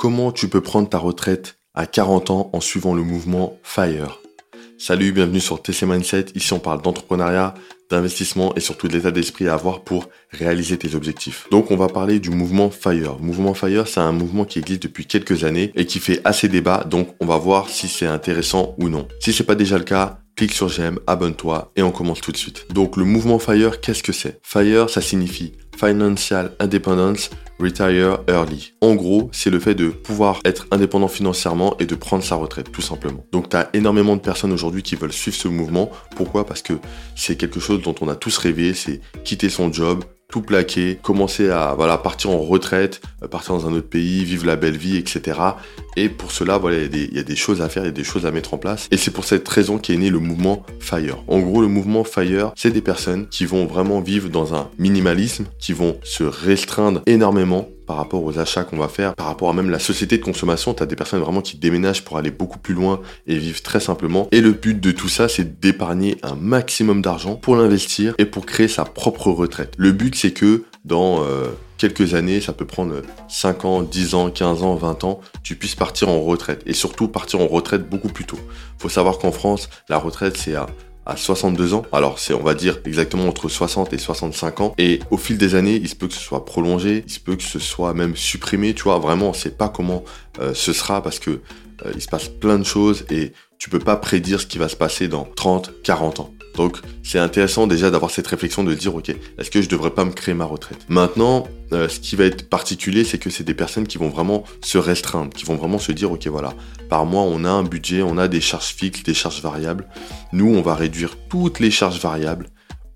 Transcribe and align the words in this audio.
comment 0.00 0.32
tu 0.32 0.48
peux 0.48 0.62
prendre 0.62 0.88
ta 0.88 0.96
retraite 0.96 1.58
à 1.74 1.84
40 1.84 2.30
ans 2.30 2.50
en 2.54 2.60
suivant 2.62 2.94
le 2.94 3.02
mouvement 3.02 3.58
FIRE. 3.62 4.22
Salut, 4.78 5.12
bienvenue 5.12 5.40
sur 5.40 5.60
TC 5.60 5.84
Mindset. 5.84 6.24
Ici, 6.34 6.54
on 6.54 6.58
parle 6.58 6.80
d'entrepreneuriat, 6.80 7.52
d'investissement 7.90 8.54
et 8.54 8.60
surtout 8.60 8.88
de 8.88 8.94
l'état 8.94 9.10
d'esprit 9.10 9.46
à 9.46 9.52
avoir 9.52 9.82
pour 9.82 10.08
réaliser 10.30 10.78
tes 10.78 10.94
objectifs. 10.94 11.46
Donc, 11.50 11.70
on 11.70 11.76
va 11.76 11.88
parler 11.88 12.18
du 12.18 12.30
mouvement 12.30 12.70
FIRE. 12.70 13.18
Mouvement 13.20 13.52
FIRE, 13.52 13.86
c'est 13.86 14.00
un 14.00 14.12
mouvement 14.12 14.46
qui 14.46 14.58
existe 14.58 14.84
depuis 14.84 15.04
quelques 15.04 15.44
années 15.44 15.70
et 15.74 15.84
qui 15.84 15.98
fait 15.98 16.22
assez 16.24 16.48
débat. 16.48 16.84
Donc, 16.88 17.08
on 17.20 17.26
va 17.26 17.36
voir 17.36 17.68
si 17.68 17.86
c'est 17.86 18.06
intéressant 18.06 18.74
ou 18.78 18.88
non. 18.88 19.06
Si 19.20 19.34
c'est 19.34 19.44
pas 19.44 19.54
déjà 19.54 19.76
le 19.76 19.84
cas, 19.84 20.20
clique 20.34 20.54
sur 20.54 20.70
j'aime, 20.70 20.98
abonne-toi 21.06 21.72
et 21.76 21.82
on 21.82 21.90
commence 21.90 22.22
tout 22.22 22.32
de 22.32 22.38
suite. 22.38 22.64
Donc, 22.72 22.96
le 22.96 23.04
mouvement 23.04 23.38
FIRE, 23.38 23.82
qu'est-ce 23.82 24.02
que 24.02 24.12
c'est? 24.12 24.40
FIRE, 24.42 24.88
ça 24.88 25.02
signifie 25.02 25.52
Financial 25.80 26.52
Independence 26.58 27.30
Retire 27.58 28.18
Early. 28.28 28.74
En 28.82 28.94
gros, 28.94 29.30
c'est 29.32 29.48
le 29.48 29.58
fait 29.58 29.74
de 29.74 29.88
pouvoir 29.88 30.40
être 30.44 30.66
indépendant 30.70 31.08
financièrement 31.08 31.74
et 31.78 31.86
de 31.86 31.94
prendre 31.94 32.22
sa 32.22 32.34
retraite, 32.36 32.70
tout 32.70 32.82
simplement. 32.82 33.24
Donc, 33.32 33.48
tu 33.48 33.56
as 33.56 33.70
énormément 33.72 34.14
de 34.14 34.20
personnes 34.20 34.52
aujourd'hui 34.52 34.82
qui 34.82 34.94
veulent 34.94 35.12
suivre 35.12 35.36
ce 35.36 35.48
mouvement. 35.48 35.90
Pourquoi? 36.16 36.44
Parce 36.44 36.60
que 36.60 36.74
c'est 37.16 37.36
quelque 37.36 37.60
chose 37.60 37.80
dont 37.80 37.94
on 38.02 38.08
a 38.08 38.14
tous 38.14 38.36
rêvé, 38.36 38.74
c'est 38.74 39.00
quitter 39.24 39.48
son 39.48 39.72
job, 39.72 40.04
tout 40.30 40.40
plaquer, 40.40 40.98
commencer 41.02 41.50
à 41.50 41.74
voilà 41.74 41.98
partir 41.98 42.30
en 42.30 42.38
retraite, 42.38 43.00
euh, 43.22 43.28
partir 43.28 43.54
dans 43.54 43.66
un 43.66 43.72
autre 43.72 43.88
pays, 43.88 44.24
vivre 44.24 44.46
la 44.46 44.56
belle 44.56 44.76
vie, 44.76 44.96
etc. 44.96 45.38
Et 45.96 46.08
pour 46.08 46.32
cela, 46.32 46.58
voilà, 46.58 46.78
il 46.78 47.14
y, 47.14 47.18
a 47.18 47.22
des 47.22 47.36
choses 47.36 47.60
à 47.60 47.68
faire, 47.68 47.82
il 47.82 47.86
y 47.86 47.88
a 47.90 47.92
des 47.92 48.04
choses 48.04 48.26
à 48.26 48.30
mettre 48.30 48.54
en 48.54 48.58
place. 48.58 48.88
Et 48.90 48.96
c'est 48.96 49.10
pour 49.10 49.24
cette 49.24 49.48
raison 49.48 49.78
qu'est 49.78 49.96
né 49.96 50.10
le 50.10 50.18
mouvement 50.18 50.64
Fire. 50.78 51.22
En 51.26 51.40
gros, 51.40 51.60
le 51.60 51.68
mouvement 51.68 52.04
Fire, 52.04 52.52
c'est 52.56 52.70
des 52.70 52.80
personnes 52.80 53.26
qui 53.28 53.44
vont 53.44 53.66
vraiment 53.66 54.00
vivre 54.00 54.28
dans 54.28 54.54
un 54.54 54.70
minimalisme, 54.78 55.46
qui 55.58 55.72
vont 55.72 55.98
se 56.02 56.24
restreindre 56.24 57.02
énormément 57.06 57.68
par 57.90 57.96
rapport 57.96 58.22
aux 58.22 58.38
achats 58.38 58.62
qu'on 58.62 58.76
va 58.76 58.86
faire, 58.86 59.16
par 59.16 59.26
rapport 59.26 59.50
à 59.50 59.52
même 59.52 59.68
la 59.68 59.80
société 59.80 60.16
de 60.16 60.22
consommation. 60.22 60.74
Tu 60.74 60.80
as 60.80 60.86
des 60.86 60.94
personnes 60.94 61.18
vraiment 61.18 61.40
qui 61.40 61.56
déménagent 61.56 62.04
pour 62.04 62.18
aller 62.18 62.30
beaucoup 62.30 62.60
plus 62.60 62.72
loin 62.72 63.00
et 63.26 63.36
vivre 63.36 63.60
très 63.62 63.80
simplement. 63.80 64.28
Et 64.30 64.40
le 64.40 64.52
but 64.52 64.78
de 64.78 64.92
tout 64.92 65.08
ça, 65.08 65.28
c'est 65.28 65.58
d'épargner 65.58 66.16
un 66.22 66.36
maximum 66.36 67.02
d'argent 67.02 67.34
pour 67.34 67.56
l'investir 67.56 68.14
et 68.18 68.26
pour 68.26 68.46
créer 68.46 68.68
sa 68.68 68.84
propre 68.84 69.32
retraite. 69.32 69.74
Le 69.76 69.90
but, 69.90 70.14
c'est 70.14 70.30
que 70.30 70.62
dans 70.84 71.24
euh, 71.24 71.48
quelques 71.78 72.14
années, 72.14 72.40
ça 72.40 72.52
peut 72.52 72.64
prendre 72.64 73.02
5 73.26 73.64
ans, 73.64 73.82
10 73.82 74.14
ans, 74.14 74.30
15 74.30 74.62
ans, 74.62 74.76
20 74.76 75.02
ans, 75.02 75.20
tu 75.42 75.56
puisses 75.56 75.74
partir 75.74 76.10
en 76.10 76.20
retraite. 76.20 76.62
Et 76.66 76.74
surtout 76.74 77.08
partir 77.08 77.40
en 77.40 77.48
retraite 77.48 77.90
beaucoup 77.90 78.10
plus 78.10 78.24
tôt. 78.24 78.38
Faut 78.78 78.88
savoir 78.88 79.18
qu'en 79.18 79.32
France, 79.32 79.68
la 79.88 79.98
retraite, 79.98 80.36
c'est 80.36 80.54
à 80.54 80.66
à 81.10 81.16
62 81.16 81.74
ans. 81.74 81.82
Alors 81.92 82.18
c'est 82.18 82.34
on 82.34 82.42
va 82.42 82.54
dire 82.54 82.78
exactement 82.84 83.28
entre 83.28 83.48
60 83.48 83.92
et 83.92 83.98
65 83.98 84.60
ans. 84.60 84.74
Et 84.78 85.00
au 85.10 85.16
fil 85.16 85.36
des 85.38 85.54
années, 85.54 85.76
il 85.76 85.88
se 85.88 85.96
peut 85.96 86.06
que 86.06 86.14
ce 86.14 86.20
soit 86.20 86.44
prolongé, 86.44 87.04
il 87.06 87.12
se 87.12 87.20
peut 87.20 87.36
que 87.36 87.42
ce 87.42 87.58
soit 87.58 87.92
même 87.94 88.16
supprimé. 88.16 88.74
Tu 88.74 88.84
vois, 88.84 88.98
vraiment, 88.98 89.30
on 89.30 89.32
sait 89.32 89.50
pas 89.50 89.68
comment 89.68 90.04
euh, 90.40 90.54
ce 90.54 90.72
sera 90.72 91.02
parce 91.02 91.18
que 91.18 91.30
euh, 91.30 91.92
il 91.94 92.00
se 92.00 92.08
passe 92.08 92.28
plein 92.28 92.58
de 92.58 92.64
choses 92.64 93.04
et 93.10 93.32
tu 93.58 93.68
peux 93.70 93.78
pas 93.78 93.96
prédire 93.96 94.40
ce 94.40 94.46
qui 94.46 94.58
va 94.58 94.68
se 94.68 94.76
passer 94.76 95.08
dans 95.08 95.24
30, 95.24 95.82
40 95.82 96.20
ans. 96.20 96.30
Donc 96.56 96.78
c'est 97.02 97.18
intéressant 97.18 97.66
déjà 97.66 97.90
d'avoir 97.90 98.10
cette 98.10 98.26
réflexion 98.26 98.64
de 98.64 98.74
dire 98.74 98.94
ok, 98.94 99.10
est-ce 99.38 99.50
que 99.50 99.62
je 99.62 99.68
devrais 99.68 99.90
pas 99.90 100.04
me 100.04 100.12
créer 100.12 100.34
ma 100.34 100.44
retraite? 100.44 100.78
Maintenant, 100.88 101.46
euh, 101.72 101.88
ce 101.88 102.00
qui 102.00 102.16
va 102.16 102.24
être 102.24 102.48
particulier, 102.48 103.04
c'est 103.04 103.18
que 103.18 103.30
c'est 103.30 103.44
des 103.44 103.54
personnes 103.54 103.86
qui 103.86 103.98
vont 103.98 104.08
vraiment 104.08 104.44
se 104.62 104.78
restreindre, 104.78 105.30
qui 105.32 105.44
vont 105.44 105.56
vraiment 105.56 105.78
se 105.78 105.92
dire 105.92 106.10
ok 106.10 106.26
voilà, 106.26 106.52
par 106.88 107.06
mois 107.06 107.22
on 107.22 107.44
a 107.44 107.50
un 107.50 107.62
budget, 107.62 108.02
on 108.02 108.18
a 108.18 108.28
des 108.28 108.40
charges 108.40 108.74
fixes, 108.74 109.02
des 109.02 109.14
charges 109.14 109.42
variables. 109.42 109.86
Nous 110.32 110.52
on 110.52 110.62
va 110.62 110.74
réduire 110.74 111.16
toutes 111.28 111.60
les 111.60 111.70
charges 111.70 112.00
variables 112.00 112.48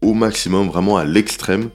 au 0.03 0.13
maximum, 0.13 0.69
vraiment 0.69 0.97
à 0.97 1.05
l'extrême. 1.05 1.71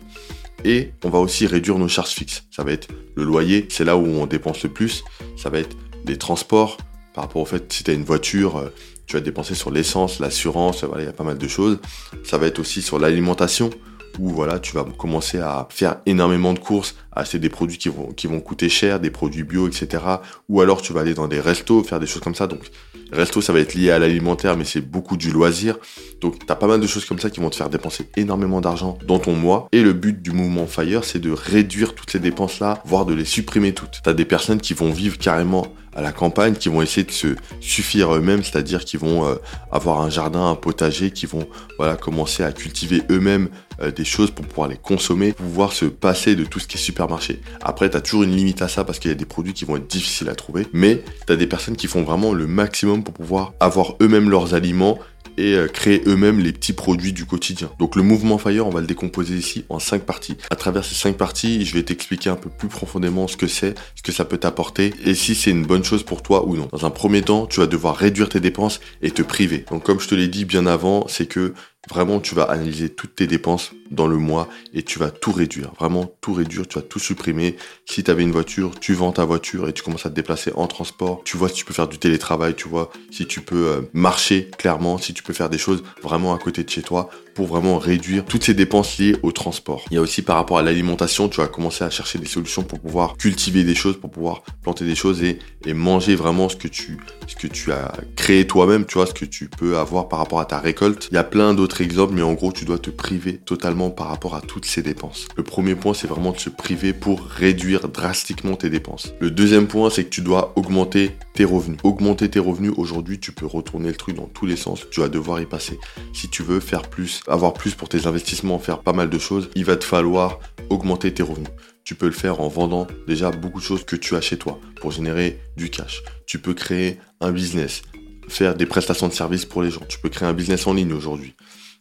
Et 0.66 0.92
on 1.06 1.10
va 1.10 1.20
aussi 1.20 1.48
réduire 1.48 1.78
nos 1.78 1.88
charges 1.88 2.12
fixes. 2.12 2.44
Ça 2.52 2.64
va 2.64 2.72
être 2.72 2.90
le 3.16 3.24
loyer, 3.24 3.68
c'est 3.70 3.86
là 3.86 3.96
où 3.96 4.06
on 4.06 4.26
dépense 4.26 4.64
le 4.64 4.70
plus. 4.70 5.04
Ça 5.38 5.50
va 5.50 5.60
être 5.60 5.76
les 6.06 6.18
transports, 6.18 6.78
par 7.14 7.26
rapport 7.26 7.42
au 7.42 7.46
fait 7.46 7.72
si 7.72 7.84
tu 7.84 7.92
as 7.92 7.94
une 7.94 8.04
voiture, 8.04 8.58
euh, 8.58 8.70
tu 9.10 9.16
vas 9.16 9.22
dépenser 9.22 9.56
sur 9.56 9.72
l'essence, 9.72 10.20
l'assurance, 10.20 10.84
voilà, 10.84 11.02
il 11.04 11.06
y 11.08 11.10
a 11.10 11.14
pas 11.14 11.24
mal 11.24 11.40
de 11.40 11.48
choses. 11.48 11.80
Ça 12.24 12.38
va 12.38 12.46
être 12.46 12.60
aussi 12.60 12.84
sur 12.84 13.00
l'alimentation 13.00 13.72
où 14.20 14.30
voilà, 14.30 14.60
tu 14.60 14.74
vas 14.74 14.84
commencer 14.84 15.40
à 15.40 15.68
faire 15.72 15.98
énormément 16.06 16.54
de 16.54 16.60
courses, 16.60 16.96
à 17.12 17.22
acheter 17.22 17.40
des 17.40 17.50
produits 17.50 17.80
qui 17.80 17.90
vont, 17.90 18.40
coûter 18.40 18.70
cher, 18.70 19.00
des 19.00 19.10
produits 19.10 19.44
bio, 19.44 19.68
etc. 19.68 20.04
Ou 20.48 20.62
alors 20.62 20.84
tu 20.84 20.94
vas 20.94 21.02
aller 21.02 21.16
dans 21.16 21.28
des 21.28 21.40
restos, 21.40 21.84
faire 21.84 22.00
des 22.00 22.06
choses 22.06 22.22
comme 22.22 22.36
ça. 22.36 22.46
Donc, 22.46 22.70
resto, 23.12 23.42
ça 23.42 23.52
va 23.52 23.60
être 23.60 23.74
lié 23.74 23.90
à 23.90 23.98
l'alimentaire, 23.98 24.56
mais 24.58 24.66
c'est 24.66 24.82
beaucoup 24.82 25.18
du 25.18 25.32
loisir. 25.32 25.78
Donc, 26.22 26.46
tu 26.46 26.52
as 26.52 26.56
pas 26.56 26.68
mal 26.68 26.80
de 26.80 26.86
choses 26.86 27.06
comme 27.06 27.20
ça 27.20 27.32
qui 27.32 27.40
vont 27.40 27.50
te 27.50 27.56
faire 27.56 27.70
dépenser 27.70 28.08
énormément 28.16 28.62
d'argent 28.62 29.00
dans 29.08 29.18
ton 29.18 29.34
mois. 29.34 29.70
Et 29.72 29.82
le 29.82 29.94
but 29.94 30.22
du 30.22 30.32
mouvement 30.32 30.68
Fire, 30.68 31.04
c'est 31.04 31.20
de 31.20 31.32
réduire 31.32 31.96
toutes 31.96 32.12
ces 32.12 32.20
dépenses-là, 32.20 32.84
voire 32.86 33.06
de 33.06 33.16
les 33.16 33.26
supprimer 33.26 33.74
toutes. 33.74 34.02
Tu 34.04 34.10
as 34.10 34.14
des 34.14 34.26
personnes 34.26 34.62
qui 34.62 34.76
vont 34.76 34.92
vivre 34.92 35.18
carrément 35.18 35.66
à 36.00 36.02
la 36.02 36.12
campagne, 36.14 36.54
qui 36.54 36.70
vont 36.70 36.82
essayer 36.82 37.06
de 37.06 37.12
se 37.12 37.36
suffire 37.60 38.16
eux-mêmes, 38.16 38.42
c'est-à-dire 38.42 38.86
qu'ils 38.86 39.02
vont 39.02 39.28
euh, 39.28 39.36
avoir 39.70 40.00
un 40.02 40.10
jardin, 40.10 40.50
un 40.50 40.56
potager, 40.56 41.12
qui 41.12 41.26
vont 41.26 41.46
voilà 41.78 41.98
commencer 41.98 42.42
à 42.42 42.54
cultiver 42.54 43.04
eux-mêmes 43.12 43.50
euh, 43.82 43.92
des 43.92 44.06
choses 44.06 44.32
pour 44.32 44.46
pouvoir 44.46 44.70
les 44.70 44.78
consommer, 44.78 45.34
pouvoir 45.34 45.74
se 45.74 45.86
passer 45.86 46.36
de 46.36 46.46
tout 46.46 46.60
ce 46.60 46.68
qui 46.68 46.78
est 46.78 46.82
supermarché. 46.82 47.42
Après, 47.62 47.90
tu 47.90 47.98
as 47.98 48.02
toujours 48.02 48.24
une 48.24 48.36
limite 48.36 48.62
à 48.62 48.70
ça 48.70 48.86
parce 48.86 48.98
qu'il 48.98 49.10
y 49.10 49.14
a 49.14 49.18
des 49.18 49.26
produits 49.26 49.54
qui 49.54 49.66
vont 49.66 49.76
être 49.76 49.88
difficiles 49.88 50.30
à 50.30 50.36
trouver, 50.36 50.68
mais 50.72 51.04
tu 51.28 51.34
as 51.34 51.36
des 51.36 51.48
personnes 51.48 51.76
qui 51.76 51.88
font 51.88 52.04
vraiment 52.04 52.34
le 52.34 52.48
maximum 52.48 53.04
pour 53.04 53.14
pouvoir 53.14 53.54
avoir 53.60 53.96
eux-mêmes 54.02 54.30
leurs 54.30 54.54
aliments 54.54 55.00
et 55.40 55.54
euh, 55.56 55.68
créer 55.68 56.04
eux-mêmes 56.06 56.40
les 56.40 56.52
petits 56.52 56.74
produits 56.74 57.14
du 57.14 57.26
quotidien. 57.26 57.72
Donc 57.80 57.96
le 57.96 58.04
mouvement 58.04 58.38
Fire, 58.38 58.68
on 58.68 58.70
va 58.70 58.82
le 58.82 58.88
décomposer 58.88 59.36
ici 59.36 59.66
en 59.70 59.80
cinq 59.80 60.04
parties. 60.04 60.38
À 60.50 60.56
travers 60.56 60.84
ces 60.84 60.96
cinq 60.96 61.18
parties, 61.18 61.66
je 61.66 61.74
vais 61.74 61.84
t'expliquer 61.84 62.30
un 62.30 62.36
peu 62.36 62.50
plus 62.50 62.68
profondément 62.68 63.28
ce 63.28 63.38
que 63.38 63.48
c'est, 63.48 63.76
ce 63.96 64.04
que 64.04 64.12
ça 64.12 64.26
peut 64.26 64.38
t'apporter 64.38 64.94
et 65.06 65.16
si 65.16 65.36
c'est 65.36 65.52
une 65.52 65.66
bonne 65.66 65.84
chose 65.84 66.04
pour 66.04 66.22
toi 66.22 66.46
ou 66.46 66.56
non. 66.56 66.68
Dans 66.72 66.86
un 66.86 66.90
premier 66.90 67.22
temps, 67.22 67.46
tu 67.46 67.60
vas 67.60 67.68
devoir 67.68 67.96
réduire 67.96 68.30
tes 68.30 68.40
dépenses 68.40 68.82
et 69.02 69.12
te 69.12 69.22
priver. 69.22 69.66
Donc 69.70 69.84
comme 69.84 70.00
je 70.00 70.08
te 70.08 70.16
l'ai 70.16 70.28
dit 70.28 70.46
bien 70.46 70.66
avant, 70.66 71.08
c'est 71.08 71.26
que 71.26 71.54
Vraiment, 71.90 72.20
tu 72.20 72.36
vas 72.36 72.44
analyser 72.44 72.90
toutes 72.90 73.16
tes 73.16 73.28
dépenses 73.28 73.72
dans 73.92 74.08
le 74.08 74.18
mois 74.18 74.48
et 74.74 74.84
tu 74.84 75.00
vas 75.00 75.10
tout 75.10 75.32
réduire. 75.32 75.72
Vraiment, 75.80 76.12
tout 76.22 76.34
réduire, 76.34 76.68
tu 76.68 76.78
vas 76.78 76.84
tout 76.84 77.00
supprimer. 77.00 77.56
Si 77.86 78.04
tu 78.04 78.12
avais 78.12 78.24
une 78.24 78.32
voiture, 78.32 78.80
tu 78.80 78.94
vends 78.94 79.12
ta 79.12 79.26
voiture 79.26 79.68
et 79.68 79.74
tu 79.74 79.82
commences 79.82 80.06
à 80.06 80.10
te 80.10 80.16
déplacer 80.16 80.52
en 80.56 80.68
transport. 80.68 81.22
Tu 81.26 81.38
vois 81.38 81.50
si 81.50 81.56
tu 81.56 81.66
peux 81.66 81.74
faire 81.74 81.88
du 81.88 81.98
télétravail, 81.98 82.54
tu 82.56 82.68
vois 82.68 82.92
si 83.12 83.26
tu 83.26 83.42
peux 83.42 83.68
euh, 83.68 83.82
marcher 83.94 84.52
clairement, 84.58 84.98
si 84.98 85.14
tu 85.14 85.24
peux 85.24 85.34
faire 85.34 85.50
des 85.50 85.58
choses 85.58 85.84
vraiment 86.04 86.36
à 86.36 86.38
côté 86.38 86.64
de 86.64 86.70
chez 86.70 86.84
toi 86.84 87.10
pour 87.34 87.48
vraiment 87.48 87.80
réduire 87.80 88.26
toutes 88.26 88.44
ces 88.44 88.54
dépenses 88.54 88.98
liées 88.98 89.16
au 89.24 89.32
transport. 89.32 89.86
Il 89.90 89.96
y 89.96 89.98
a 89.98 90.02
aussi 90.02 90.22
par 90.22 90.36
rapport 90.36 90.58
à 90.58 90.62
l'alimentation, 90.62 91.30
tu 91.30 91.38
vas 91.38 91.48
commencer 91.48 91.84
à 91.84 91.90
chercher 91.90 92.20
des 92.20 92.26
solutions 92.28 92.64
pour 92.64 92.80
pouvoir 92.80 93.18
cultiver 93.18 93.64
des 93.64 93.76
choses, 93.76 93.98
pour 93.98 94.12
pouvoir 94.12 94.44
planter 94.62 94.86
des 94.86 94.96
choses 94.96 95.24
et, 95.24 95.40
et 95.66 95.74
manger 95.74 96.16
vraiment 96.16 96.50
ce 96.50 96.58
que 96.58 96.68
tu, 96.68 96.98
ce 97.28 97.36
que 97.36 97.48
tu 97.48 97.72
as 97.72 97.94
créé 98.16 98.46
toi-même, 98.46 98.86
tu 98.86 98.96
vois, 98.96 99.06
ce 99.06 99.14
que 99.14 99.26
tu 99.26 99.48
peux 99.48 99.78
avoir 99.78 100.10
par 100.10 100.20
rapport 100.20 100.42
à 100.42 100.46
ta 100.46 100.60
récolte. 100.60 101.08
Il 101.12 101.16
y 101.16 101.18
a 101.18 101.24
plein 101.24 101.54
d'autres 101.54 101.79
exemples, 101.82 102.14
mais 102.14 102.22
en 102.22 102.34
gros, 102.34 102.52
tu 102.52 102.66
dois 102.66 102.80
te 102.80 102.90
priver 102.90 103.38
totalement 103.38 103.90
par 103.90 104.08
rapport 104.08 104.36
à 104.36 104.42
toutes 104.42 104.66
ces 104.66 104.82
dépenses. 104.82 105.28
Le 105.36 105.44
premier 105.44 105.76
point, 105.76 105.94
c'est 105.94 106.08
vraiment 106.08 106.32
de 106.32 106.40
se 106.40 106.50
priver 106.50 106.94
pour 106.94 107.24
réduire 107.24 107.90
drastiquement 107.90 108.56
tes 108.56 108.70
dépenses. 108.70 109.14
Le 109.20 109.32
deuxième 109.32 109.68
point, 109.68 109.90
c'est 109.90 110.06
que 110.06 110.10
tu 110.10 110.22
dois 110.22 110.54
augmenter 110.56 111.12
tes 111.34 111.46
revenus. 111.46 111.80
Augmenter 111.84 112.30
tes 112.30 112.40
revenus, 112.40 112.74
aujourd'hui, 112.78 113.20
tu 113.20 113.32
peux 113.32 113.46
retourner 113.46 113.90
le 113.90 113.96
truc 113.96 114.16
dans 114.16 114.28
tous 114.28 114.46
les 114.46 114.56
sens. 114.56 114.86
Tu 114.92 115.00
vas 115.00 115.10
devoir 115.10 115.42
y 115.42 115.46
passer. 115.46 115.80
Si 116.14 116.30
tu 116.30 116.44
veux 116.44 116.60
faire 116.60 116.84
plus, 116.84 117.22
avoir 117.28 117.54
plus 117.54 117.76
pour 117.76 117.90
tes 117.90 118.08
investissements, 118.08 118.60
faire 118.60 118.80
pas 118.80 118.94
mal 118.94 119.10
de 119.10 119.20
choses, 119.20 119.50
il 119.56 119.66
va 119.66 119.76
te 119.76 119.86
falloir 119.86 120.40
augmenter 120.70 121.14
tes 121.14 121.24
revenus. 121.24 121.50
Tu 121.84 121.96
peux 121.96 122.06
le 122.06 122.12
faire 122.12 122.40
en 122.42 122.48
vendant 122.48 122.88
déjà 123.08 123.32
beaucoup 123.32 123.60
de 123.60 123.64
choses 123.64 123.84
que 123.84 123.96
tu 123.96 124.16
as 124.16 124.22
chez 124.22 124.38
toi 124.38 124.60
pour 124.80 124.92
générer 124.92 125.40
du 125.58 125.70
cash. 125.70 126.04
Tu 126.26 126.38
peux 126.38 126.54
créer 126.54 127.00
un 127.20 127.32
business, 127.32 127.82
faire 128.28 128.56
des 128.56 128.66
prestations 128.66 129.08
de 129.08 129.14
services 129.14 129.46
pour 129.46 129.64
les 129.64 129.72
gens. 129.72 129.82
Tu 129.90 129.98
peux 130.00 130.10
créer 130.10 130.28
un 130.28 130.34
business 130.34 130.68
en 130.68 130.74
ligne 130.74 130.94
aujourd'hui. 130.94 131.34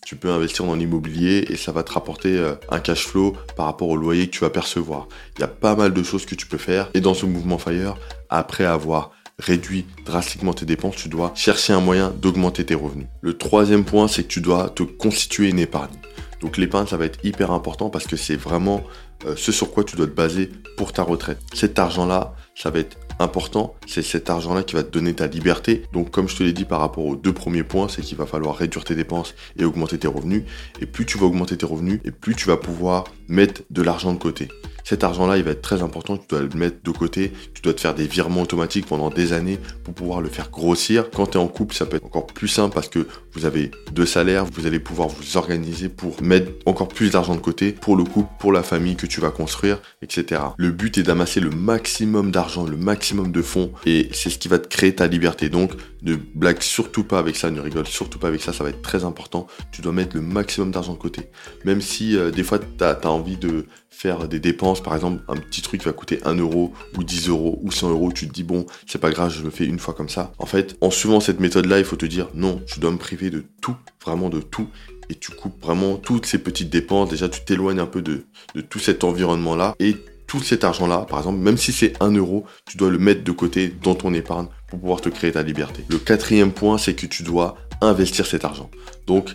Tu 0.09 0.17
peux 0.17 0.31
investir 0.31 0.65
dans 0.65 0.75
l'immobilier 0.75 1.45
et 1.51 1.57
ça 1.59 1.71
va 1.71 1.83
te 1.83 1.93
rapporter 1.93 2.39
euh, 2.39 2.55
un 2.71 2.81
cash 2.81 3.07
flow 3.07 3.37
par 3.59 3.67
rapport 3.67 3.91
au 3.91 3.97
loyer 3.99 4.27
que 4.27 4.33
tu 4.33 4.41
vas 4.41 4.49
percevoir. 4.49 5.07
Il 5.37 5.43
y 5.43 5.45
a 5.45 5.49
pas 5.49 5.77
mal 5.77 5.93
de 5.93 6.03
choses 6.03 6.25
que 6.25 6.35
tu 6.35 6.47
peux 6.47 6.57
faire. 6.57 6.89
Et 6.95 7.03
dans 7.03 7.13
ce 7.13 7.27
mouvement 7.27 7.59
Fire, 7.59 7.99
après 8.31 8.65
avoir 8.65 9.11
réduit 9.39 9.85
drastiquement 10.07 10.55
tes 10.55 10.65
dépenses, 10.65 10.97
tu 10.97 11.11
dois 11.11 11.33
chercher 11.35 11.75
un 11.75 11.83
moyen 11.83 12.09
d'augmenter 12.09 12.65
tes 12.65 12.75
revenus. 12.75 13.07
Le 13.21 13.37
troisième 13.37 13.85
point, 13.85 14.09
c'est 14.09 14.23
que 14.23 14.29
tu 14.29 14.41
dois 14.41 14.71
te 14.71 14.83
constituer 14.83 15.51
une 15.51 15.59
épargne. 15.59 15.93
Donc 16.41 16.57
l'épargne, 16.57 16.87
ça 16.87 16.97
va 16.97 17.05
être 17.05 17.23
hyper 17.23 17.51
important 17.51 17.91
parce 17.91 18.07
que 18.07 18.17
c'est 18.17 18.37
vraiment 18.37 18.85
euh, 19.27 19.35
ce 19.37 19.53
sur 19.53 19.71
quoi 19.71 19.85
tu 19.85 19.97
dois 19.97 20.07
te 20.07 20.13
baser 20.13 20.51
pour 20.79 20.95
ta 20.95 21.03
retraite. 21.03 21.41
Cet 21.53 21.79
argent-là, 21.79 22.33
ça 22.55 22.71
va 22.71 22.79
être 22.79 22.97
important. 23.19 23.75
C'est 23.87 24.03
cet 24.03 24.31
argent-là 24.31 24.63
qui 24.63 24.75
va 24.75 24.83
te 24.83 24.91
donner 24.91 25.15
ta 25.15 25.27
liberté. 25.27 25.83
Donc 25.93 26.11
comme 26.11 26.29
je 26.29 26.37
te 26.37 26.43
l'ai 26.43 26.53
dit 26.53 26.65
par 26.65 26.81
rapport 26.81 27.05
aux 27.05 27.17
deux 27.17 27.33
premiers 27.33 27.63
points, 27.63 27.89
c'est 27.89 28.03
qu'il 28.03 28.17
va 28.17 28.27
falloir 28.27 28.57
réduire 28.57 28.85
tes 28.85 28.95
dépenses 28.95 29.35
et 29.59 29.65
augmenter 29.65 29.99
tes 29.99 30.09
revenus. 30.09 30.43
Et 30.81 30.87
plus 30.87 31.07
tu 31.07 31.19
vas 31.19 31.27
augmenter 31.27 31.57
tes 31.57 31.67
revenus, 31.67 32.01
et 32.05 32.11
plus 32.11 32.35
tu 32.35 32.47
vas 32.47 32.57
pouvoir 32.57 33.05
mettre 33.29 33.63
de 33.71 33.83
l'argent 33.83 34.13
de 34.13 34.19
côté. 34.19 34.49
cet 34.85 35.05
argent-là, 35.05 35.37
il 35.37 35.45
va 35.45 35.51
être 35.51 35.61
très 35.61 35.83
important, 35.83 36.17
tu 36.17 36.25
dois 36.31 36.41
le 36.41 36.49
mettre 36.55 36.79
de 36.83 36.91
côté, 36.91 37.31
tu 37.53 37.61
dois 37.61 37.75
te 37.75 37.81
faire 37.81 37.95
des 37.95 38.07
virements 38.07 38.41
automatiques 38.41 38.87
pendant 38.87 39.11
des 39.11 39.35
années 39.35 39.59
pour 39.85 39.93
pouvoir 39.93 40.23
le 40.23 40.31
faire 40.31 40.51
grossir. 40.51 41.11
Quand 41.15 41.27
tu 41.27 41.33
es 41.37 41.41
en 41.41 41.49
couple, 41.49 41.75
ça 41.75 41.85
peut 41.85 41.99
être 41.99 42.07
encore 42.07 42.27
plus 42.27 42.49
simple 42.49 42.75
parce 42.75 42.89
que 42.89 43.07
vous 43.39 43.47
avez 43.47 43.71
deux 43.93 44.07
salaires, 44.07 44.45
vous 44.45 44.67
allez 44.67 44.81
pouvoir 44.81 45.09
vous 45.09 45.37
organiser 45.37 45.89
pour 45.89 46.21
mettre 46.23 46.51
encore 46.67 46.89
plus 46.89 47.11
d'argent 47.11 47.37
de 47.37 47.41
côté 47.41 47.73
pour 47.73 47.97
le 47.97 48.03
couple, 48.03 48.29
pour 48.41 48.53
la 48.53 48.65
famille 48.65 48.97
que 48.97 49.07
tu 49.07 49.21
vas 49.21 49.31
construire, 49.31 49.81
etc. 50.03 50.41
Le 50.57 50.71
but 50.73 50.99
est 50.99 51.05
d'amasser 51.05 51.39
le 51.39 51.51
maximum 51.51 52.33
d'argent, 52.33 52.67
le 52.67 52.77
maximum 52.77 53.31
de 53.31 53.43
fonds 53.43 53.73
et 53.87 54.09
c'est 54.13 54.31
ce 54.31 54.39
qui 54.39 54.49
va 54.49 54.59
te 54.59 54.67
créer 54.67 54.95
ta 54.95 55.07
liberté. 55.07 55.49
Donc, 55.49 55.73
ne 56.03 56.17
blague 56.17 56.63
surtout 56.63 57.05
pas 57.05 57.19
avec 57.19 57.37
ça, 57.37 57.51
ne 57.51 57.61
rigole 57.61 57.87
surtout 57.87 58.19
pas 58.19 58.29
avec 58.29 58.41
ça, 58.41 58.53
ça 58.53 58.65
va 58.65 58.71
être 58.71 58.83
très 58.83 59.05
important. 59.05 59.47
Tu 59.73 59.83
dois 59.83 59.93
mettre 59.93 60.17
le 60.17 60.23
maximum 60.23 60.71
d'argent 60.71 60.93
de 60.93 60.99
côté. 60.99 61.23
Même 61.65 61.81
si 61.81 62.17
euh, 62.17 62.31
des 62.31 62.43
fois 62.43 62.59
tu 62.59 62.85
as, 62.85 62.99
envie 63.07 63.37
de 63.37 63.67
faire 63.91 64.29
des 64.29 64.39
dépenses, 64.39 64.83
par 64.83 64.95
exemple 64.95 65.23
un 65.29 65.37
petit 65.37 65.63
truc 65.63 65.83
va 65.83 65.93
coûter 65.93 66.21
1 66.25 66.37
euro 66.37 66.73
ou 66.97 67.03
10 67.03 67.29
euros 67.29 67.59
ou 67.63 67.73
100 67.73 67.91
euros, 67.91 68.13
tu 68.13 68.29
te 68.29 68.33
dis 68.33 68.45
bon, 68.45 68.67
c'est 68.87 69.01
pas 69.01 69.11
grave, 69.11 69.33
je 69.33 69.43
le 69.43 69.51
fais 69.51 69.65
une 69.65 69.79
fois 69.79 69.95
comme 69.95 70.09
ça. 70.09 70.33
En 70.39 70.47
fait, 70.47 70.77
en 70.81 70.91
suivant 70.91 71.21
cette 71.21 71.41
méthode-là, 71.41 71.79
il 71.79 71.85
faut 71.85 71.97
te 71.97 72.07
dire 72.07 72.29
non, 72.35 72.61
tu 72.67 72.81
dois 72.81 72.91
me 72.91 72.99
priver 72.99 73.28
de 73.31 73.45
tout, 73.61 73.77
vraiment 74.05 74.29
de 74.29 74.41
tout. 74.41 74.69
Et 75.11 75.15
tu 75.15 75.31
coupes 75.33 75.61
vraiment 75.63 75.97
toutes 75.97 76.27
ces 76.27 76.39
petites 76.39 76.71
dépenses. 76.71 77.11
Déjà, 77.11 77.29
tu 77.29 77.45
t'éloignes 77.45 77.81
un 77.81 77.87
peu 77.87 78.03
de, 78.03 78.27
de 78.55 78.61
tout 78.61 78.79
cet 78.79 79.05
environnement-là. 79.05 79.75
Et 79.81 79.97
tout 80.29 80.43
cet 80.43 80.63
argent-là, 80.63 81.07
par 81.09 81.19
exemple, 81.19 81.39
même 81.39 81.57
si 81.57 81.73
c'est 81.73 82.01
1 82.03 82.13
euro, 82.13 82.45
tu 82.67 82.77
dois 82.77 82.91
le 82.91 82.99
mettre 82.99 83.25
de 83.25 83.33
côté 83.33 83.75
dans 83.83 83.95
ton 83.95 84.13
épargne 84.13 84.47
pour 84.69 84.79
pouvoir 84.79 85.01
te 85.01 85.09
créer 85.09 85.33
ta 85.33 85.43
liberté. 85.43 85.85
Le 85.89 85.99
quatrième 85.99 86.53
point, 86.53 86.77
c'est 86.79 86.95
que 86.95 87.07
tu 87.07 87.23
dois 87.23 87.57
investir 87.81 88.27
cet 88.27 88.45
argent. 88.45 88.71
Donc, 89.07 89.35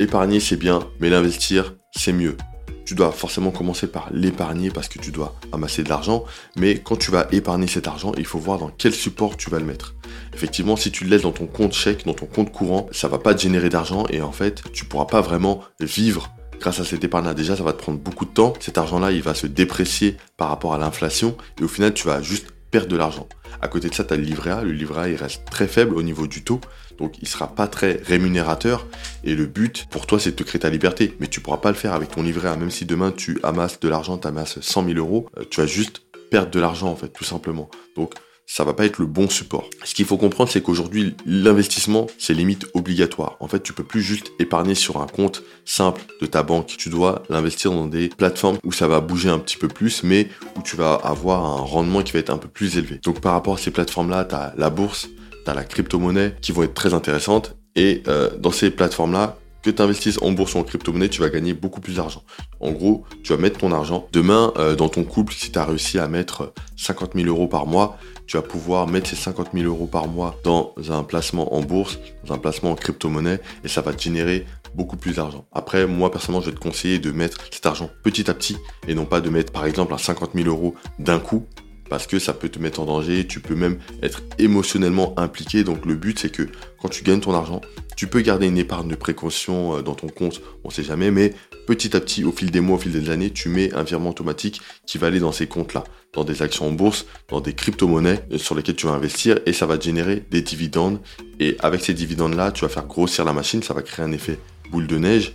épargner, 0.00 0.40
c'est 0.40 0.56
bien, 0.56 0.80
mais 0.98 1.08
l'investir, 1.08 1.74
c'est 1.92 2.12
mieux. 2.12 2.36
Tu 2.84 2.94
dois 2.94 3.12
forcément 3.12 3.50
commencer 3.50 3.86
par 3.86 4.08
l'épargner 4.12 4.70
parce 4.70 4.88
que 4.88 4.98
tu 4.98 5.10
dois 5.10 5.34
amasser 5.52 5.84
de 5.84 5.88
l'argent, 5.88 6.24
mais 6.56 6.78
quand 6.78 6.96
tu 6.96 7.10
vas 7.10 7.28
épargner 7.30 7.66
cet 7.66 7.86
argent, 7.86 8.12
il 8.18 8.26
faut 8.26 8.38
voir 8.38 8.58
dans 8.58 8.68
quel 8.68 8.92
support 8.92 9.36
tu 9.36 9.48
vas 9.50 9.58
le 9.58 9.64
mettre. 9.64 9.94
Effectivement, 10.34 10.76
si 10.76 10.90
tu 10.90 11.04
le 11.04 11.10
laisses 11.10 11.22
dans 11.22 11.32
ton 11.32 11.46
compte 11.46 11.72
chèque, 11.72 12.04
dans 12.04 12.14
ton 12.14 12.26
compte 12.26 12.52
courant, 12.52 12.88
ça 12.92 13.08
va 13.08 13.18
pas 13.18 13.34
te 13.34 13.40
générer 13.40 13.68
d'argent 13.68 14.04
et 14.10 14.20
en 14.20 14.32
fait, 14.32 14.62
tu 14.72 14.84
pourras 14.84 15.06
pas 15.06 15.20
vraiment 15.20 15.62
vivre 15.80 16.30
grâce 16.60 16.80
à 16.80 16.84
cette 16.84 17.04
épargne-là, 17.04 17.34
déjà, 17.34 17.56
ça 17.56 17.62
va 17.62 17.72
te 17.72 17.78
prendre 17.82 17.98
beaucoup 17.98 18.24
de 18.24 18.30
temps. 18.30 18.54
Cet 18.58 18.78
argent-là, 18.78 19.12
il 19.12 19.22
va 19.22 19.34
se 19.34 19.46
déprécier 19.46 20.16
par 20.36 20.48
rapport 20.48 20.72
à 20.72 20.78
l'inflation 20.78 21.36
et 21.60 21.64
au 21.64 21.68
final, 21.68 21.92
tu 21.92 22.06
vas 22.06 22.22
juste 22.22 22.46
perdre 22.70 22.88
de 22.88 22.96
l'argent. 22.96 23.28
À 23.60 23.68
côté 23.68 23.88
de 23.88 23.94
ça, 23.94 24.02
tu 24.02 24.14
as 24.14 24.16
le 24.16 24.22
livret 24.22 24.50
A. 24.50 24.62
Le 24.62 24.72
livret 24.72 25.02
A, 25.02 25.08
il 25.08 25.16
reste 25.16 25.44
très 25.44 25.68
faible 25.68 25.94
au 25.94 26.02
niveau 26.02 26.26
du 26.26 26.42
taux. 26.42 26.60
Donc, 26.98 27.18
il 27.20 27.28
sera 27.28 27.54
pas 27.54 27.68
très 27.68 28.00
rémunérateur. 28.04 28.86
Et 29.24 29.34
le 29.34 29.46
but, 29.46 29.86
pour 29.90 30.06
toi, 30.06 30.18
c'est 30.18 30.30
de 30.30 30.36
te 30.36 30.42
créer 30.42 30.60
ta 30.60 30.70
liberté. 30.70 31.14
Mais 31.20 31.26
tu 31.26 31.40
pourras 31.40 31.58
pas 31.58 31.70
le 31.70 31.76
faire 31.76 31.92
avec 31.92 32.10
ton 32.10 32.22
livret 32.22 32.48
A. 32.48 32.56
Même 32.56 32.70
si 32.70 32.84
demain, 32.84 33.12
tu 33.12 33.38
amasses 33.42 33.78
de 33.78 33.88
l'argent, 33.88 34.18
tu 34.18 34.26
amasses 34.26 34.60
100 34.60 34.86
000 34.86 34.98
euros, 34.98 35.28
euh, 35.38 35.44
tu 35.48 35.60
vas 35.60 35.66
juste 35.66 36.02
perdre 36.30 36.50
de 36.50 36.60
l'argent, 36.60 36.88
en 36.88 36.96
fait, 36.96 37.08
tout 37.08 37.24
simplement. 37.24 37.68
Donc, 37.94 38.14
ça 38.46 38.64
va 38.64 38.74
pas 38.74 38.84
être 38.84 38.98
le 38.98 39.06
bon 39.06 39.28
support. 39.28 39.68
Ce 39.84 39.94
qu'il 39.94 40.04
faut 40.04 40.16
comprendre, 40.16 40.50
c'est 40.50 40.62
qu'aujourd'hui, 40.62 41.14
l'investissement, 41.26 42.06
c'est 42.18 42.34
limite 42.34 42.66
obligatoire. 42.74 43.36
En 43.40 43.48
fait, 43.48 43.62
tu 43.62 43.72
peux 43.72 43.84
plus 43.84 44.02
juste 44.02 44.32
épargner 44.38 44.74
sur 44.74 45.00
un 45.00 45.06
compte 45.06 45.42
simple 45.64 46.02
de 46.20 46.26
ta 46.26 46.42
banque. 46.42 46.66
Tu 46.66 46.88
dois 46.88 47.22
l'investir 47.28 47.70
dans 47.70 47.86
des 47.86 48.08
plateformes 48.08 48.58
où 48.64 48.72
ça 48.72 48.86
va 48.86 49.00
bouger 49.00 49.28
un 49.28 49.38
petit 49.38 49.56
peu 49.56 49.68
plus, 49.68 50.02
mais 50.02 50.28
où 50.56 50.62
tu 50.62 50.76
vas 50.76 50.94
avoir 50.94 51.44
un 51.44 51.62
rendement 51.62 52.02
qui 52.02 52.12
va 52.12 52.18
être 52.18 52.30
un 52.30 52.38
peu 52.38 52.48
plus 52.48 52.76
élevé. 52.76 53.00
Donc, 53.02 53.20
par 53.20 53.32
rapport 53.32 53.54
à 53.54 53.58
ces 53.58 53.70
plateformes-là, 53.70 54.24
tu 54.26 54.34
as 54.34 54.54
la 54.56 54.70
bourse, 54.70 55.08
tu 55.44 55.50
as 55.50 55.54
la 55.54 55.64
crypto-monnaie 55.64 56.36
qui 56.40 56.52
vont 56.52 56.62
être 56.62 56.74
très 56.74 56.94
intéressantes. 56.94 57.56
Et 57.76 58.02
euh, 58.06 58.30
dans 58.38 58.52
ces 58.52 58.70
plateformes-là, 58.70 59.38
que 59.64 59.70
tu 59.70 59.82
investisses 59.82 60.18
en 60.20 60.30
bourse 60.30 60.54
ou 60.54 60.58
en 60.58 60.62
crypto-monnaie, 60.62 61.08
tu 61.08 61.22
vas 61.22 61.30
gagner 61.30 61.54
beaucoup 61.54 61.80
plus 61.80 61.96
d'argent. 61.96 62.22
En 62.60 62.70
gros, 62.70 63.04
tu 63.22 63.32
vas 63.32 63.38
mettre 63.38 63.58
ton 63.58 63.72
argent. 63.72 64.06
Demain, 64.12 64.52
euh, 64.58 64.76
dans 64.76 64.90
ton 64.90 65.04
couple, 65.04 65.32
si 65.32 65.50
tu 65.50 65.58
as 65.58 65.64
réussi 65.64 65.98
à 65.98 66.06
mettre 66.06 66.52
50 66.76 67.14
000 67.14 67.26
euros 67.28 67.48
par 67.48 67.66
mois, 67.66 67.96
tu 68.26 68.36
vas 68.36 68.42
pouvoir 68.42 68.86
mettre 68.86 69.08
ces 69.08 69.16
50 69.16 69.48
000 69.54 69.66
euros 69.66 69.86
par 69.86 70.06
mois 70.06 70.38
dans 70.44 70.74
un 70.90 71.02
placement 71.02 71.54
en 71.54 71.62
bourse, 71.62 71.98
dans 72.26 72.34
un 72.34 72.38
placement 72.38 72.72
en 72.72 72.74
crypto-monnaie, 72.74 73.40
et 73.64 73.68
ça 73.68 73.80
va 73.80 73.92
te 73.94 74.02
générer 74.02 74.46
beaucoup 74.74 74.96
plus 74.96 75.16
d'argent. 75.16 75.46
Après, 75.52 75.86
moi, 75.86 76.10
personnellement, 76.10 76.44
je 76.44 76.50
vais 76.50 76.56
te 76.56 76.60
conseiller 76.60 76.98
de 76.98 77.10
mettre 77.10 77.38
cet 77.50 77.64
argent 77.64 77.88
petit 78.02 78.30
à 78.30 78.34
petit, 78.34 78.56
et 78.86 78.94
non 78.94 79.06
pas 79.06 79.20
de 79.20 79.30
mettre, 79.30 79.52
par 79.52 79.64
exemple, 79.64 79.94
un 79.94 79.98
50 79.98 80.32
000 80.34 80.48
euros 80.48 80.74
d'un 80.98 81.20
coup, 81.20 81.46
parce 81.88 82.06
que 82.06 82.18
ça 82.18 82.32
peut 82.32 82.48
te 82.48 82.58
mettre 82.58 82.80
en 82.80 82.84
danger, 82.84 83.26
tu 83.26 83.40
peux 83.40 83.54
même 83.54 83.78
être 84.02 84.22
émotionnellement 84.38 85.14
impliqué. 85.18 85.64
Donc 85.64 85.86
le 85.86 85.94
but 85.94 86.18
c'est 86.18 86.30
que 86.30 86.48
quand 86.80 86.88
tu 86.88 87.04
gagnes 87.04 87.20
ton 87.20 87.34
argent, 87.34 87.60
tu 87.96 88.06
peux 88.06 88.20
garder 88.20 88.46
une 88.46 88.58
épargne 88.58 88.88
de 88.88 88.94
précaution 88.94 89.76
euh, 89.76 89.82
dans 89.82 89.94
ton 89.94 90.08
compte, 90.08 90.40
on 90.64 90.70
sait 90.70 90.82
jamais, 90.82 91.10
mais 91.10 91.34
petit 91.66 91.96
à 91.96 92.00
petit, 92.00 92.24
au 92.24 92.32
fil 92.32 92.50
des 92.50 92.60
mois, 92.60 92.76
au 92.76 92.80
fil 92.80 92.92
des 92.92 93.10
années, 93.10 93.30
tu 93.30 93.48
mets 93.48 93.72
un 93.74 93.82
virement 93.82 94.10
automatique 94.10 94.60
qui 94.86 94.98
va 94.98 95.06
aller 95.06 95.20
dans 95.20 95.32
ces 95.32 95.46
comptes-là, 95.46 95.84
dans 96.12 96.24
des 96.24 96.42
actions 96.42 96.66
en 96.66 96.72
bourse, 96.72 97.06
dans 97.28 97.40
des 97.40 97.54
crypto-monnaies 97.54 98.24
euh, 98.32 98.38
sur 98.38 98.54
lesquelles 98.54 98.76
tu 98.76 98.86
vas 98.86 98.92
investir 98.92 99.38
et 99.46 99.52
ça 99.52 99.66
va 99.66 99.78
te 99.78 99.84
générer 99.84 100.24
des 100.30 100.42
dividendes. 100.42 101.00
Et 101.40 101.56
avec 101.60 101.82
ces 101.82 101.94
dividendes-là, 101.94 102.52
tu 102.52 102.62
vas 102.62 102.68
faire 102.68 102.86
grossir 102.86 103.24
la 103.24 103.32
machine, 103.32 103.62
ça 103.62 103.74
va 103.74 103.82
créer 103.82 104.04
un 104.04 104.12
effet 104.12 104.38
boule 104.70 104.86
de 104.86 104.98
neige 104.98 105.34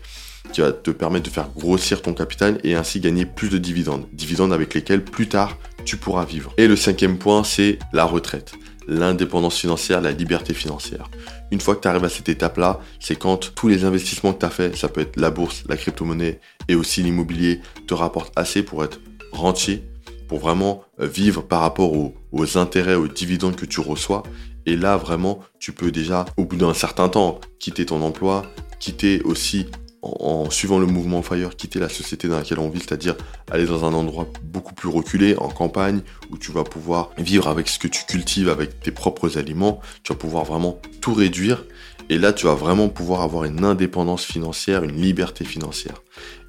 qui 0.54 0.62
va 0.62 0.72
te 0.72 0.92
permettre 0.92 1.26
de 1.26 1.30
faire 1.30 1.50
grossir 1.50 2.02
ton 2.02 2.14
capital 2.14 2.60
et 2.64 2.76
ainsi 2.76 3.00
gagner 3.00 3.26
plus 3.26 3.50
de 3.50 3.58
dividendes. 3.58 4.08
Dividendes 4.14 4.54
avec 4.54 4.74
lesquels 4.74 5.04
plus 5.04 5.28
tard 5.28 5.58
tu 5.86 5.98
pourras 5.98 6.26
vivre. 6.26 6.54
Et 6.58 6.68
le 6.68 6.76
cinquième 6.76 7.18
point, 7.18 7.44
c'est 7.44 7.80
la 7.94 8.06
retraite. 8.06 8.54
L'indépendance 8.88 9.58
financière, 9.58 10.02
la 10.02 10.12
liberté 10.12 10.54
financière. 10.54 11.10
Une 11.52 11.62
fois 11.62 11.76
que 11.76 11.82
tu 11.82 11.88
arrives 11.88 12.04
à 12.04 12.10
cette 12.10 12.30
étape-là, 12.30 12.80
c'est 13.00 13.16
quand 13.16 13.54
tous 13.56 13.68
les 13.68 13.84
investissements 13.84 14.34
que 14.34 14.40
tu 14.40 14.46
as 14.46 14.50
fait, 14.50 14.76
ça 14.76 14.88
peut 14.88 15.02
être 15.02 15.20
la 15.20 15.32
bourse, 15.32 15.64
la 15.68 15.78
crypto-monnaie 15.78 16.40
et 16.68 16.76
aussi 16.76 17.02
l'immobilier, 17.04 17.62
te 17.88 17.94
rapportent 17.94 18.34
assez 18.36 18.64
pour 18.64 18.84
être 18.84 19.00
rentier, 19.32 19.84
pour 20.28 20.40
vraiment 20.40 20.84
euh, 21.00 21.08
vivre 21.08 21.42
par 21.42 21.62
rapport 21.62 21.94
aux, 21.94 22.16
aux 22.32 22.58
intérêts, 22.58 22.96
aux 22.96 23.08
dividendes 23.08 23.56
que 23.56 23.66
tu 23.66 23.80
reçois. 23.80 24.24
Et 24.66 24.76
là, 24.76 24.98
vraiment, 24.98 25.40
tu 25.60 25.72
peux 25.72 25.92
déjà, 25.92 26.26
au 26.38 26.46
bout 26.46 26.56
d'un 26.56 26.74
certain 26.74 27.10
temps, 27.10 27.40
quitter 27.60 27.86
ton 27.86 28.02
emploi, 28.02 28.44
quitter 28.80 29.22
aussi 29.24 29.68
en, 30.02 30.50
suivant 30.50 30.80
le 30.80 30.86
mouvement 30.86 31.22
Fire, 31.22 31.56
quitter 31.56 31.80
la 31.80 31.90
société 31.90 32.28
dans 32.28 32.38
laquelle 32.38 32.60
on 32.60 32.70
vit, 32.70 32.80
c'est-à-dire 32.80 33.16
aller 33.52 33.66
dans 33.66 33.86
un 33.86 33.94
endroit 33.94 34.28
beaucoup 34.44 34.74
plus 34.74 34.90
reculé, 34.90 35.36
en 35.38 35.50
campagne, 35.50 36.02
où 36.30 36.38
tu 36.38 36.52
vas 36.52 36.64
pouvoir 36.64 37.12
vivre 37.18 37.48
avec 37.48 37.68
ce 37.68 37.80
que 37.80 37.88
tu 37.88 38.06
cultives, 38.06 38.50
avec 38.50 38.80
tes 38.80 38.92
propres 38.92 39.38
aliments, 39.38 39.82
tu 40.04 40.14
vas 40.14 40.20
pouvoir 40.20 40.46
vraiment 40.46 40.80
tout 41.02 41.14
réduire, 41.14 41.66
et 42.10 42.18
là 42.18 42.34
tu 42.34 42.46
vas 42.46 42.56
vraiment 42.56 42.90
pouvoir 42.90 43.22
avoir 43.22 43.44
une 43.44 43.64
indépendance 43.64 44.24
financière, 44.24 44.84
une 44.84 45.02
liberté 45.02 45.44
financière. 45.44 46.02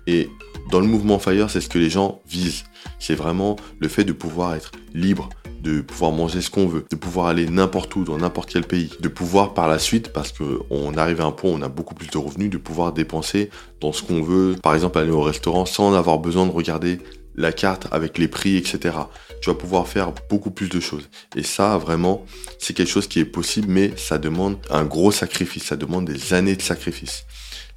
Et 0.06 0.28
dans 0.70 0.80
le 0.80 0.86
mouvement 0.86 1.18
Fire, 1.18 1.50
c'est 1.50 1.60
ce 1.60 1.68
que 1.68 1.78
les 1.78 1.90
gens 1.90 2.20
visent. 2.28 2.64
C'est 2.98 3.14
vraiment 3.14 3.56
le 3.78 3.88
fait 3.88 4.04
de 4.04 4.12
pouvoir 4.12 4.54
être 4.54 4.72
libre, 4.94 5.28
de 5.62 5.80
pouvoir 5.80 6.12
manger 6.12 6.40
ce 6.40 6.50
qu'on 6.50 6.66
veut, 6.66 6.84
de 6.90 6.96
pouvoir 6.96 7.26
aller 7.26 7.46
n'importe 7.46 7.94
où, 7.96 8.04
dans 8.04 8.18
n'importe 8.18 8.50
quel 8.50 8.64
pays, 8.64 8.90
de 9.00 9.08
pouvoir 9.08 9.54
par 9.54 9.68
la 9.68 9.78
suite, 9.78 10.12
parce 10.12 10.32
qu'on 10.32 10.94
arrive 10.96 11.20
à 11.20 11.24
un 11.24 11.32
point 11.32 11.50
où 11.50 11.54
on 11.54 11.62
a 11.62 11.68
beaucoup 11.68 11.94
plus 11.94 12.08
de 12.08 12.18
revenus, 12.18 12.50
de 12.50 12.58
pouvoir 12.58 12.92
dépenser 12.92 13.50
dans 13.80 13.92
ce 13.92 14.02
qu'on 14.02 14.22
veut, 14.22 14.56
par 14.62 14.74
exemple 14.74 14.98
aller 14.98 15.10
au 15.10 15.22
restaurant 15.22 15.66
sans 15.66 15.94
avoir 15.94 16.18
besoin 16.18 16.46
de 16.46 16.52
regarder 16.52 16.98
la 17.36 17.52
carte 17.52 17.86
avec 17.90 18.18
les 18.18 18.28
prix, 18.28 18.56
etc. 18.56 18.94
Tu 19.40 19.50
vas 19.50 19.54
pouvoir 19.54 19.88
faire 19.88 20.12
beaucoup 20.28 20.50
plus 20.50 20.68
de 20.68 20.80
choses. 20.80 21.08
Et 21.36 21.42
ça, 21.42 21.78
vraiment, 21.78 22.24
c'est 22.58 22.74
quelque 22.74 22.90
chose 22.90 23.06
qui 23.06 23.20
est 23.20 23.24
possible, 23.24 23.68
mais 23.68 23.92
ça 23.96 24.18
demande 24.18 24.58
un 24.70 24.84
gros 24.84 25.12
sacrifice, 25.12 25.64
ça 25.64 25.76
demande 25.76 26.06
des 26.06 26.34
années 26.34 26.56
de 26.56 26.62
sacrifice. 26.62 27.24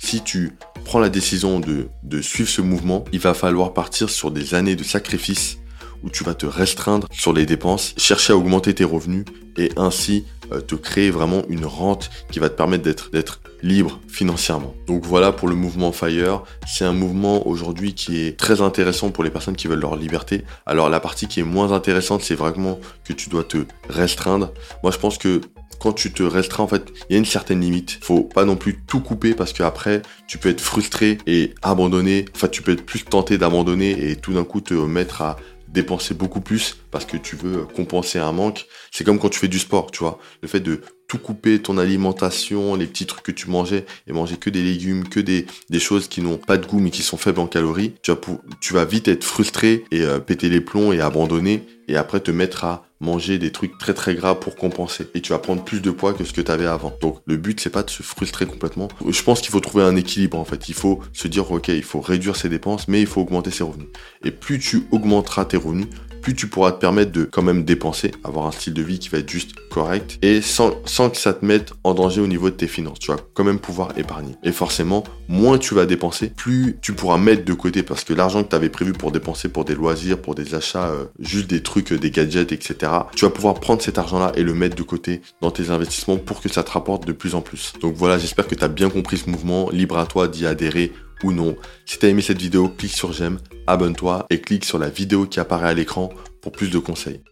Si 0.03 0.21
tu 0.21 0.51
prends 0.83 0.99
la 0.99 1.07
décision 1.07 1.61
de, 1.61 1.87
de 2.03 2.21
suivre 2.21 2.49
ce 2.49 2.61
mouvement, 2.61 3.05
il 3.13 3.19
va 3.19 3.33
falloir 3.33 3.73
partir 3.73 4.09
sur 4.09 4.31
des 4.31 4.53
années 4.53 4.75
de 4.75 4.83
sacrifice 4.83 5.59
où 6.03 6.09
tu 6.09 6.25
vas 6.25 6.33
te 6.33 6.45
restreindre 6.45 7.07
sur 7.09 7.31
les 7.31 7.45
dépenses, 7.45 7.95
chercher 7.97 8.33
à 8.33 8.35
augmenter 8.35 8.75
tes 8.75 8.83
revenus 8.83 9.23
et 9.57 9.71
ainsi 9.77 10.25
euh, 10.51 10.59
te 10.59 10.75
créer 10.75 11.09
vraiment 11.09 11.43
une 11.47 11.65
rente 11.65 12.09
qui 12.29 12.39
va 12.39 12.49
te 12.49 12.55
permettre 12.55 12.83
d'être 12.83 13.11
d'être 13.11 13.39
libre 13.61 14.01
financièrement. 14.09 14.75
Donc 14.87 15.05
voilà 15.05 15.31
pour 15.31 15.47
le 15.47 15.55
mouvement 15.55 15.93
Fire, 15.93 16.43
c'est 16.67 16.83
un 16.83 16.91
mouvement 16.91 17.47
aujourd'hui 17.47 17.93
qui 17.93 18.19
est 18.19 18.37
très 18.37 18.59
intéressant 18.61 19.09
pour 19.09 19.23
les 19.23 19.29
personnes 19.29 19.55
qui 19.55 19.69
veulent 19.69 19.79
leur 19.79 19.95
liberté. 19.95 20.43
Alors 20.65 20.89
la 20.89 20.99
partie 20.99 21.27
qui 21.27 21.39
est 21.39 21.43
moins 21.43 21.71
intéressante, 21.71 22.23
c'est 22.23 22.35
vraiment 22.35 22.77
que 23.05 23.13
tu 23.13 23.29
dois 23.29 23.45
te 23.45 23.59
restreindre. 23.87 24.51
Moi 24.83 24.91
je 24.91 24.97
pense 24.97 25.17
que 25.17 25.39
quand 25.83 25.91
tu 25.91 26.13
te 26.13 26.23
restreins, 26.23 26.63
en 26.63 26.67
fait, 26.69 26.93
il 27.09 27.13
y 27.13 27.15
a 27.17 27.19
une 27.19 27.25
certaine 27.25 27.59
limite. 27.59 27.99
Faut 28.01 28.23
pas 28.23 28.45
non 28.45 28.55
plus 28.55 28.79
tout 28.87 29.01
couper 29.01 29.33
parce 29.33 29.51
qu'après, 29.51 30.01
tu 30.27 30.37
peux 30.37 30.47
être 30.47 30.61
frustré 30.61 31.17
et 31.27 31.53
abandonner. 31.61 32.23
Enfin, 32.33 32.47
tu 32.47 32.61
peux 32.61 32.71
être 32.71 32.85
plus 32.85 33.03
tenté 33.03 33.37
d'abandonner 33.37 34.09
et 34.09 34.15
tout 34.15 34.31
d'un 34.31 34.45
coup 34.45 34.61
te 34.61 34.73
mettre 34.73 35.21
à 35.21 35.35
dépenser 35.67 36.13
beaucoup 36.13 36.39
plus 36.39 36.77
parce 36.93 37.05
que 37.05 37.17
tu 37.17 37.35
veux 37.35 37.65
compenser 37.65 38.19
un 38.19 38.31
manque. 38.31 38.67
C'est 38.91 39.03
comme 39.03 39.19
quand 39.19 39.29
tu 39.29 39.39
fais 39.39 39.47
du 39.49 39.59
sport, 39.59 39.89
tu 39.91 39.99
vois. 39.99 40.19
Le 40.43 40.47
fait 40.47 40.59
de 40.59 40.81
tout 41.07 41.17
couper 41.17 41.59
ton 41.59 41.77
alimentation, 41.77 42.75
les 42.75 42.85
petits 42.85 43.07
trucs 43.07 43.23
que 43.23 43.31
tu 43.31 43.49
mangeais 43.49 43.85
et 44.07 44.13
manger 44.13 44.37
que 44.37 44.49
des 44.49 44.63
légumes, 44.63 45.09
que 45.09 45.19
des, 45.19 45.45
choses 45.79 46.07
qui 46.07 46.21
n'ont 46.21 46.37
pas 46.37 46.57
de 46.57 46.65
goût 46.65 46.79
mais 46.79 46.91
qui 46.91 47.01
sont 47.01 47.17
faibles 47.17 47.39
en 47.39 47.47
calories, 47.47 47.93
tu 48.03 48.11
vas, 48.11 48.19
tu 48.61 48.73
vas 48.73 48.85
vite 48.85 49.07
être 49.07 49.23
frustré 49.23 49.83
et 49.91 50.01
euh, 50.01 50.19
péter 50.19 50.49
les 50.49 50.61
plombs 50.61 50.93
et 50.93 51.01
abandonner 51.01 51.65
et 51.87 51.97
après 51.97 52.19
te 52.19 52.31
mettre 52.31 52.63
à 52.63 52.85
manger 53.01 53.37
des 53.37 53.51
trucs 53.51 53.77
très 53.77 53.93
très 53.93 54.15
gras 54.15 54.35
pour 54.35 54.55
compenser 54.55 55.07
et 55.13 55.21
tu 55.21 55.33
vas 55.33 55.39
prendre 55.39 55.63
plus 55.63 55.81
de 55.81 55.91
poids 55.91 56.13
que 56.13 56.23
ce 56.23 56.31
que 56.31 56.41
tu 56.41 56.51
avais 56.51 56.65
avant. 56.65 56.93
Donc 57.01 57.19
le 57.25 57.37
but 57.37 57.59
c'est 57.59 57.69
pas 57.69 57.83
de 57.83 57.89
se 57.89 58.01
frustrer 58.01 58.45
complètement. 58.45 58.87
Je 59.07 59.23
pense 59.23 59.41
qu'il 59.41 59.51
faut 59.51 59.59
trouver 59.59 59.83
un 59.83 59.95
équilibre 59.95 60.37
en 60.37 60.45
fait. 60.45 60.69
Il 60.69 60.75
faut 60.75 61.01
se 61.11 61.27
dire 61.27 61.51
ok, 61.51 61.67
il 61.67 61.83
faut 61.83 62.01
réduire 62.01 62.35
ses 62.35 62.49
dépenses 62.49 62.87
mais 62.87 63.01
il 63.01 63.07
faut 63.07 63.21
augmenter 63.21 63.51
ses 63.51 63.63
revenus. 63.63 63.89
Et 64.23 64.31
plus 64.31 64.57
tu 64.59 64.83
augmenteras 64.91 65.45
tes 65.45 65.57
revenus, 65.57 65.87
plus 66.23 66.33
tu 66.33 66.47
pourras 66.47 66.71
te 66.71 66.79
permettre 66.79 67.11
de 67.11 67.25
quand 67.25 67.41
même 67.41 67.65
dépenser, 67.65 68.11
avoir 68.23 68.47
un 68.47 68.51
style 68.51 68.73
de 68.73 68.81
vie 68.81 68.97
qui 68.97 69.09
va 69.09 69.19
être 69.19 69.29
juste 69.29 69.51
correct 69.69 70.17
et 70.21 70.41
sans, 70.41 70.71
sans 70.85 71.09
que 71.09 71.17
ça 71.17 71.33
te 71.33 71.45
mette 71.45 71.73
en 71.83 71.93
danger 71.93 72.21
au 72.21 72.27
niveau 72.27 72.49
de 72.49 72.55
tes 72.55 72.67
finances. 72.67 72.99
Tu 72.99 73.11
vas 73.11 73.17
quand 73.33 73.43
même 73.43 73.59
pouvoir 73.59 73.97
épargner. 73.97 74.35
Et 74.43 74.53
forcément, 74.53 75.03
moins 75.27 75.57
tu 75.57 75.75
vas 75.75 75.85
dépenser, 75.85 76.29
plus 76.29 76.77
tu 76.81 76.93
pourras 76.93 77.17
mettre 77.17 77.43
de 77.43 77.53
côté 77.53 77.83
parce 77.83 78.05
que 78.05 78.13
l'argent 78.13 78.43
que 78.43 78.49
tu 78.49 78.55
avais 78.55 78.69
prévu 78.69 78.93
pour 78.93 79.11
dépenser 79.11 79.49
pour 79.49 79.65
des 79.65 79.75
loisirs, 79.75 80.17
pour 80.17 80.33
des 80.33 80.55
achats, 80.55 80.87
euh, 80.87 81.05
juste 81.19 81.49
des 81.49 81.61
trucs, 81.61 81.91
des 81.91 82.09
gadgets, 82.09 82.53
etc. 82.53 82.91
Tu 83.15 83.25
vas 83.25 83.31
pouvoir 83.31 83.55
prendre 83.55 83.81
cet 83.81 83.97
argent-là 83.97 84.31
et 84.35 84.43
le 84.43 84.53
mettre 84.53 84.77
de 84.77 84.83
côté 84.83 85.21
dans 85.41 85.51
tes 85.51 85.69
investissements 85.71 86.17
pour 86.17 86.41
que 86.41 86.47
ça 86.47 86.63
te 86.63 86.71
rapporte 86.71 87.05
de 87.05 87.11
plus 87.11 87.35
en 87.35 87.41
plus. 87.41 87.73
Donc 87.81 87.95
voilà, 87.95 88.17
j'espère 88.17 88.47
que 88.47 88.55
tu 88.55 88.63
as 88.63 88.69
bien 88.69 88.89
compris 88.89 89.17
ce 89.17 89.29
mouvement. 89.29 89.69
Libre 89.71 89.97
à 89.97 90.05
toi 90.05 90.29
d'y 90.29 90.45
adhérer 90.45 90.93
ou 91.23 91.31
non. 91.31 91.55
Si 91.85 91.97
tu 91.97 92.05
as 92.05 92.09
aimé 92.09 92.21
cette 92.21 92.41
vidéo, 92.41 92.69
clique 92.69 92.93
sur 92.93 93.13
j'aime, 93.13 93.39
abonne-toi 93.67 94.25
et 94.29 94.41
clique 94.41 94.65
sur 94.65 94.79
la 94.79 94.89
vidéo 94.89 95.25
qui 95.25 95.39
apparaît 95.39 95.69
à 95.69 95.73
l'écran 95.73 96.09
pour 96.41 96.51
plus 96.51 96.69
de 96.69 96.79
conseils. 96.79 97.19